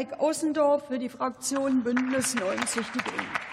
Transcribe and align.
Mike 0.00 0.18
Ossendorf 0.18 0.86
für 0.86 0.98
die 0.98 1.10
Fraktion 1.10 1.82
Bündnis 1.82 2.34
90 2.34 2.86
Die 2.94 2.98
Grünen. 3.00 3.49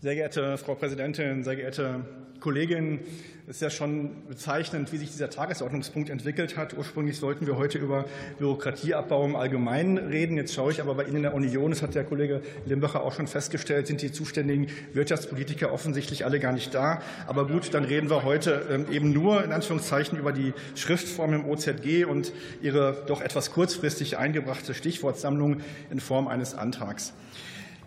Sehr 0.00 0.14
geehrte 0.14 0.56
Frau 0.58 0.76
Präsidentin, 0.76 1.42
sehr 1.42 1.56
geehrte 1.56 2.04
Kolleginnen, 2.38 3.00
es 3.48 3.56
ist 3.56 3.62
ja 3.62 3.70
schon 3.70 4.28
bezeichnend, 4.28 4.92
wie 4.92 4.96
sich 4.96 5.10
dieser 5.10 5.28
Tagesordnungspunkt 5.28 6.08
entwickelt 6.08 6.56
hat. 6.56 6.78
Ursprünglich 6.78 7.16
sollten 7.16 7.48
wir 7.48 7.56
heute 7.56 7.78
über 7.78 8.04
Bürokratieabbau 8.38 9.24
im 9.24 9.34
Allgemeinen 9.34 9.98
reden. 9.98 10.36
Jetzt 10.36 10.54
schaue 10.54 10.70
ich 10.70 10.80
aber 10.80 10.94
bei 10.94 11.02
Ihnen 11.02 11.16
in 11.16 11.22
der 11.22 11.34
Union, 11.34 11.70
das 11.70 11.82
hat 11.82 11.96
der 11.96 12.04
Kollege 12.04 12.42
Limbacher 12.64 13.02
auch 13.02 13.12
schon 13.12 13.26
festgestellt, 13.26 13.88
sind 13.88 14.00
die 14.00 14.12
zuständigen 14.12 14.68
Wirtschaftspolitiker 14.92 15.72
offensichtlich 15.72 16.24
alle 16.24 16.38
gar 16.38 16.52
nicht 16.52 16.72
da. 16.74 17.02
Aber 17.26 17.48
gut, 17.48 17.74
dann 17.74 17.82
reden 17.82 18.08
wir 18.08 18.22
heute 18.22 18.68
ähm, 18.70 18.86
eben 18.92 19.12
nur 19.12 19.42
in 19.42 19.50
Anführungszeichen 19.50 20.16
über 20.16 20.30
die 20.30 20.52
Schriftform 20.76 21.34
im 21.34 21.44
OZG 21.44 22.04
und 22.04 22.32
ihre 22.62 23.02
doch 23.08 23.20
etwas 23.20 23.50
kurzfristig 23.50 24.16
eingebrachte 24.16 24.74
Stichwortsammlung 24.74 25.60
in 25.90 25.98
Form 25.98 26.28
eines 26.28 26.54
Antrags. 26.54 27.14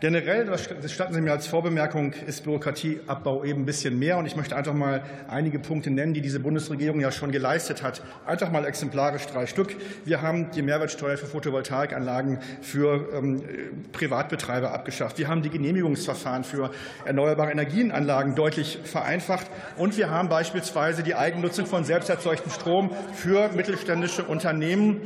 Generell, 0.02 0.48
das 0.48 0.68
gestatten 0.68 1.14
Sie 1.14 1.22
mir 1.22 1.32
als 1.32 1.46
Vorbemerkung, 1.46 2.14
ist 2.26 2.44
Bürokratieabbau 2.44 3.44
eben 3.44 3.62
ein 3.62 3.66
bisschen 3.68 4.00
mehr. 4.00 4.18
Und 4.18 4.26
ich 4.26 4.36
möchte 4.36 4.56
einfach 4.56 4.74
mal 4.74 5.04
einige 5.28 5.60
Punkte 5.60 5.92
nennen, 5.92 6.16
die 6.16 6.22
diese 6.22 6.40
Bundesregierung 6.40 7.00
ja 7.00 7.12
schon 7.12 7.32
geleistet 7.32 7.84
hat. 7.84 8.02
Einfach 8.26 8.52
mal 8.52 8.66
exemplarisch 8.66 9.28
drei 9.28 9.46
Stück. 9.46 9.76
Wir 10.04 10.24
haben 10.24 10.50
die 10.50 10.64
Mehrwertsteuer 10.64 11.18
für 11.18 11.28
Photovoltaikanlagen 11.28 12.40
für 12.62 13.14
ähm, 13.14 13.44
Privatbetreiber 13.92 14.74
abgeschafft. 14.74 15.20
Wir 15.20 15.28
haben 15.28 15.44
die 15.44 15.52
Genehmigungsverfahren 15.52 16.46
für 16.46 16.72
erneuerbare 17.06 17.52
Energienanlagen 17.52 18.34
deutlich 18.34 18.80
vereinfacht. 18.84 19.46
Und 19.78 20.00
wir 20.00 20.10
haben 20.10 20.30
beispielsweise 20.30 21.04
die 21.04 21.14
Eigennutzung 21.14 21.68
von 21.68 21.84
selbsterzeugtem 21.84 22.52
Strom 22.52 22.90
für 23.14 23.50
mittelständische 23.50 24.24
Unternehmen 24.24 25.02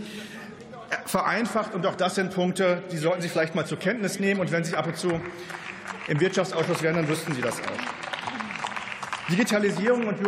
vereinfacht. 1.06 1.74
Und 1.74 1.86
auch 1.86 1.96
das 1.96 2.16
sind 2.16 2.34
Punkte, 2.34 2.84
die 2.92 2.98
sollten 2.98 3.22
Sie 3.22 3.30
vielleicht 3.30 3.56
mal 3.56 3.66
zur 3.66 3.80
Kenntnis 3.80 4.20
nehmen. 4.20 4.40
Und 4.40 4.52
wenn 4.52 4.64
Sie 4.64 4.76
ab 4.76 4.88
und 4.88 4.98
zu 4.98 5.20
im 6.08 6.20
Wirtschaftsausschuss 6.20 6.82
wären, 6.82 6.96
dann 6.96 7.08
wüssten 7.08 7.34
Sie 7.34 7.42
das 7.42 7.60
auch. 7.60 8.06
Digitalisierung 9.28 10.06
und 10.06 10.20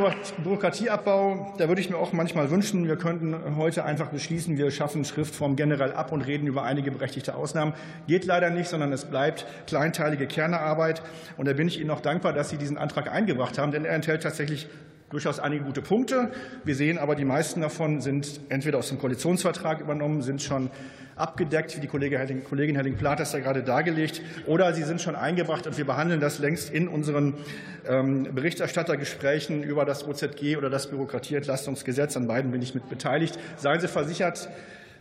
Bürokratieabbau, 0.44 1.54
da 1.60 1.68
würde 1.68 1.80
ich 1.80 1.92
mir 1.92 1.98
auch 1.98 2.14
manchmal 2.14 2.50
wünschen, 2.50 2.88
wir 2.88 2.95
könnten 2.95 3.56
heute 3.56 3.86
einfach 3.86 4.08
beschließen, 4.08 4.58
wir 4.58 4.72
schaffen 4.72 5.06
Schriftform 5.06 5.56
generell 5.56 5.94
ab 5.94 6.12
und 6.12 6.22
reden 6.23 6.48
über 6.48 6.64
einige 6.64 6.90
berechtigte 6.90 7.36
Ausnahmen. 7.36 7.76
Geht 8.08 8.26
leider 8.26 8.50
nicht, 8.50 8.70
sondern 8.70 8.92
es 8.92 9.06
bleibt 9.06 9.45
kleinteilige 9.68 10.26
Kernearbeit. 10.26 11.04
Und 11.38 11.48
da 11.48 11.54
bin 11.54 11.68
ich 11.68 11.80
Ihnen 11.80 11.92
auch 11.92 12.02
dankbar, 12.02 12.34
dass 12.34 12.50
Sie 12.50 12.58
diesen 12.58 12.80
Antrag 12.80 13.12
eingebracht 13.12 13.60
haben, 13.60 13.72
denn 13.72 13.86
er 13.86 13.94
enthält 13.94 14.23
tatsächlich 14.23 14.68
durchaus 15.09 15.39
einige 15.39 15.63
gute 15.63 15.81
Punkte. 15.81 16.31
Wir 16.63 16.75
sehen 16.75 16.97
aber, 16.97 17.16
die 17.16 17.25
meisten 17.25 17.61
davon 17.61 18.02
sind 18.02 18.41
entweder 18.50 18.77
aus 18.77 18.89
dem 18.89 19.00
Koalitionsvertrag 19.00 19.80
übernommen, 19.80 20.22
sind 20.22 20.41
schon 20.41 20.69
abgedeckt, 21.16 21.75
wie 21.75 21.81
die 21.81 21.88
Kollegin 21.88 22.75
Herrling-Plath 22.75 23.19
das 23.19 23.33
ja 23.33 23.39
gerade 23.39 23.64
dargelegt, 23.64 24.22
oder 24.45 24.73
sie 24.73 24.83
sind 24.83 25.02
schon 25.02 25.16
eingebracht 25.16 25.66
und 25.66 25.77
wir 25.77 25.86
behandeln 25.86 26.19
das 26.19 26.39
längst 26.39 26.69
in 26.69 26.88
unseren 26.88 27.33
ähm, 27.88 28.27
Berichterstattergesprächen 28.36 29.64
über 29.64 29.86
das 29.86 30.08
OZG 30.08 30.58
oder 30.58 30.69
das 30.69 30.89
Bürokratieentlastungsgesetz. 30.89 32.16
An 32.17 32.27
beiden 32.27 32.52
bin 32.52 32.61
ich 32.61 32.75
mit 32.75 32.88
beteiligt. 32.89 33.39
Seien 33.55 33.80
Sie 33.80 33.88
versichert, 33.88 34.49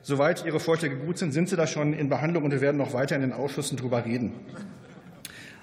soweit 0.03 0.47
Ihre 0.47 0.61
Vorschläge 0.61 0.97
gut 0.97 1.19
sind, 1.19 1.33
sind 1.33 1.49
sie 1.49 1.57
da 1.57 1.67
schon 1.67 1.93
in 1.93 2.09
Behandlung 2.09 2.45
und 2.45 2.51
wir 2.51 2.61
werden 2.61 2.79
noch 2.79 2.95
weiter 2.95 3.17
in 3.17 3.23
den 3.23 3.33
Ausschüssen 3.33 3.77
darüber 3.77 4.05
reden. 4.05 4.33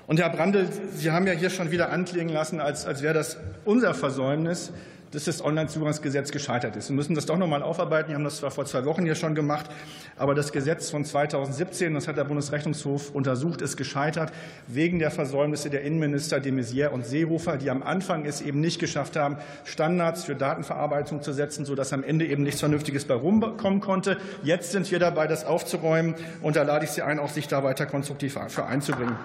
Und 0.06 0.20
Herr 0.20 0.30
Brandl, 0.30 0.68
Sie 0.94 1.12
haben 1.12 1.28
ja 1.28 1.34
hier 1.34 1.50
schon 1.50 1.72
wieder 1.72 1.92
anklingen 1.92 2.34
lassen, 2.34 2.60
als, 2.60 2.86
als 2.86 3.02
wäre 3.02 3.14
das 3.14 3.38
unser 3.64 3.94
Versäumnis, 3.94 4.74
dass 5.12 5.26
das 5.26 5.44
Onlinezugangsgesetz 5.44 6.32
gescheitert 6.32 6.76
ist. 6.76 6.90
Wir 6.90 6.96
müssen 6.96 7.14
das 7.14 7.28
doch 7.28 7.38
noch 7.38 7.48
mal 7.48 7.62
aufarbeiten. 7.62 8.10
Wir 8.10 8.16
haben 8.16 8.24
das 8.24 8.38
zwar 8.38 8.52
vor 8.52 8.66
zwei 8.66 8.84
Wochen 8.84 9.04
hier 9.04 9.16
schon 9.16 9.36
gemacht, 9.36 9.70
aber 10.18 10.34
das 10.34 10.52
Gesetz 10.52 10.90
von 10.90 11.06
2017, 11.06 11.94
das 11.94 12.08
hat 12.08 12.18
der 12.18 12.24
Bundesrechnungshof 12.24 13.12
untersucht, 13.12 13.62
ist 13.62 13.78
gescheitert 13.78 14.34
wegen 14.68 15.00
der 15.00 15.12
Versäumnisse 15.12 15.70
der 15.70 15.84
Innenminister 15.84 16.40
de 16.40 16.52
Maizière 16.52 16.90
und 16.90 17.06
Seehofer, 17.06 17.58
die 17.58 17.70
am 17.70 17.84
Anfang 17.84 18.26
es 18.26 18.42
eben 18.42 18.60
nicht 18.60 18.80
geschafft 18.80 19.16
haben, 19.16 19.38
Standards 19.66 20.24
für 20.24 20.36
Datenverarbeitung 20.36 21.22
zu 21.22 21.32
setzen, 21.32 21.64
sodass 21.64 21.94
am 21.94 22.04
Ende 22.04 22.26
eben 22.26 22.44
nichts 22.44 22.60
Vernünftiges 22.60 23.06
bei 23.06 23.14
rumkommen 23.14 23.82
konnte. 23.82 24.18
Jetzt 24.42 24.72
sind 24.72 24.90
wir 24.92 25.00
dabei, 25.00 25.28
das 25.28 25.46
aufzuräumen, 25.46 26.16
und 26.42 26.56
da 26.56 26.64
lade 26.64 26.86
ich 26.86 26.92
Sie 26.92 27.04
ein, 27.04 27.20
auch 27.20 27.30
sich 27.30 27.48
da 27.48 27.64
weiter 27.64 27.86
konstruktiv 27.86 28.38
für 28.48 28.66
einzubringen. 28.66 29.16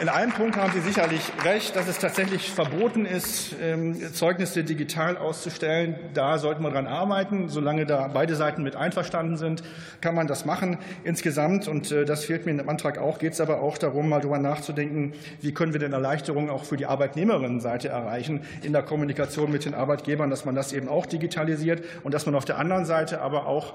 In 0.00 0.08
einem 0.08 0.32
Punkt 0.32 0.56
haben 0.56 0.72
Sie 0.72 0.80
sicherlich 0.80 1.20
recht, 1.44 1.76
dass 1.76 1.86
es 1.86 2.00
tatsächlich 2.00 2.50
verboten 2.50 3.06
ist, 3.06 3.54
ähm, 3.62 4.12
Zeugnisse 4.12 4.64
digital 4.64 5.16
auszustellen. 5.16 5.94
Da 6.14 6.38
sollten 6.38 6.64
wir 6.64 6.70
dran 6.72 6.88
arbeiten. 6.88 7.48
Solange 7.48 7.86
da 7.86 8.08
beide 8.12 8.34
Seiten 8.34 8.64
mit 8.64 8.74
einverstanden 8.74 9.36
sind, 9.36 9.62
kann 10.00 10.16
man 10.16 10.26
das 10.26 10.44
machen. 10.44 10.78
Insgesamt, 11.04 11.68
und 11.68 11.92
äh, 11.92 12.04
das 12.04 12.24
fehlt 12.24 12.44
mir 12.44 12.50
in 12.50 12.58
dem 12.58 12.68
Antrag 12.68 12.98
auch, 12.98 13.20
geht 13.20 13.34
es 13.34 13.40
aber 13.40 13.60
auch 13.60 13.78
darum, 13.78 14.08
mal 14.08 14.18
darüber 14.18 14.40
nachzudenken, 14.40 15.12
wie 15.40 15.54
können 15.54 15.72
wir 15.72 15.80
denn 15.80 15.92
Erleichterungen 15.92 16.50
auch 16.50 16.64
für 16.64 16.76
die 16.76 16.86
Arbeitnehmerinnenseite 16.86 17.88
erreichen 17.88 18.40
in 18.64 18.72
der 18.72 18.82
Kommunikation 18.82 19.52
mit 19.52 19.64
den 19.64 19.74
Arbeitgebern, 19.74 20.28
dass 20.28 20.44
man 20.44 20.56
das 20.56 20.72
eben 20.72 20.88
auch 20.88 21.06
digitalisiert 21.06 21.84
und 22.02 22.12
dass 22.12 22.26
man 22.26 22.34
auf 22.34 22.44
der 22.44 22.58
anderen 22.58 22.84
Seite 22.84 23.20
aber 23.20 23.46
auch 23.46 23.74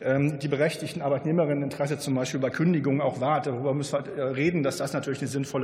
ähm, 0.00 0.38
die 0.38 0.46
berechtigten 0.46 1.02
Arbeitnehmerinneninteresse 1.02 1.98
zum 1.98 2.14
Beispiel 2.14 2.38
bei 2.38 2.50
Kündigungen 2.50 3.00
auch 3.00 3.20
wahrt. 3.20 3.46
Darüber 3.46 3.74
müssen 3.74 3.98
wir 4.04 4.16
äh, 4.16 4.22
reden, 4.28 4.62
dass 4.62 4.76
das 4.76 4.92
natürlich 4.92 5.18
eine 5.20 5.28
sinnvolle 5.28 5.57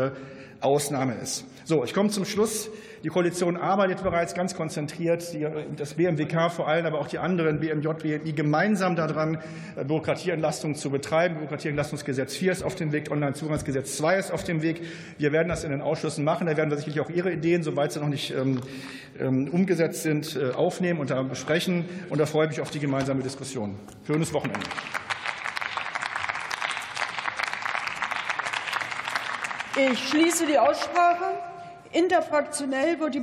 Ausnahme 0.61 1.15
ist. 1.23 1.45
So, 1.65 1.85
ich 1.85 1.95
komme 1.95 2.11
zum 2.11 2.25
Schluss. 2.25 2.71
Die 3.05 3.11
Koalition 3.11 3.59
arbeitet 3.59 4.03
bereits 4.03 4.35
ganz 4.35 4.55
konzentriert, 4.55 5.35
das 5.77 5.95
BMWK 5.95 6.51
vor 6.51 6.69
allem, 6.69 6.87
aber 6.87 7.01
auch 7.01 7.07
die 7.07 7.19
anderen 7.19 7.61
BMJ, 7.61 7.89
BMI 8.03 8.33
gemeinsam 8.33 8.97
daran, 8.97 9.39
äh, 9.77 9.85
Bürokratieentlastung 9.85 10.75
zu 10.75 10.91
betreiben. 10.91 11.35
Bürokratieentlastungsgesetz 11.37 12.35
4 12.35 12.53
ist 12.53 12.63
auf 12.63 12.75
dem 12.77 12.93
Weg, 12.93 13.11
Onlinezugangsgesetz 13.11 13.99
2 13.99 14.17
ist 14.17 14.31
auf 14.31 14.43
dem 14.43 14.63
Weg. 14.63 14.81
Wir 15.19 15.33
werden 15.33 15.49
das 15.49 15.65
in 15.65 15.71
den 15.71 15.83
Ausschüssen 15.83 16.25
machen. 16.25 16.47
Da 16.47 16.57
werden 16.57 16.71
wir 16.71 16.79
sicherlich 16.79 17.01
auch 17.01 17.11
Ihre 17.11 17.31
Ideen, 17.31 17.63
soweit 17.63 17.93
sie 17.93 18.01
noch 18.01 18.09
nicht 18.09 18.35
ähm, 18.35 18.61
ähm, 19.21 19.49
umgesetzt 19.49 20.03
sind, 20.03 20.37
äh, 20.37 20.53
aufnehmen 20.53 20.99
und 20.99 21.11
da 21.11 21.23
besprechen. 21.23 21.85
Und 22.09 22.19
da 22.19 22.27
freue 22.27 22.47
ich 22.47 22.53
mich 22.53 22.61
auf 22.63 22.71
die 22.71 22.81
gemeinsame 22.81 23.23
Diskussion. 23.23 23.75
Schönes 24.07 24.33
Wochenende. 24.33 24.65
Ich 29.77 30.09
schließe 30.09 30.47
die 30.47 30.57
Aussprache. 30.57 31.33
Interfraktionell 31.91 33.01
wird 33.01 33.13
die 33.13 33.13